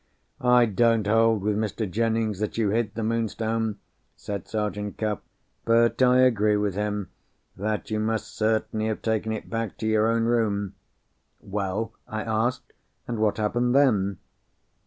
"I 0.43 0.65
don't 0.65 1.05
hold 1.05 1.43
with 1.43 1.55
Mr. 1.55 1.87
Jennings 1.87 2.39
that 2.39 2.57
you 2.57 2.71
hid 2.71 2.95
the 2.95 3.03
Moonstone," 3.03 3.77
said 4.15 4.47
Sergeant 4.47 4.97
Cuff. 4.97 5.19
"But 5.63 6.01
I 6.01 6.21
agree 6.21 6.57
with 6.57 6.73
him, 6.73 7.11
that 7.55 7.91
you 7.91 7.99
must 7.99 8.35
certainly 8.35 8.87
have 8.87 9.03
taken 9.03 9.31
it 9.31 9.47
back 9.47 9.77
to 9.77 9.85
your 9.85 10.07
own 10.07 10.23
room." 10.23 10.73
"Well?" 11.39 11.93
I 12.07 12.23
asked. 12.23 12.73
"And 13.07 13.19
what 13.19 13.37
happened 13.37 13.75
then?" 13.75 14.17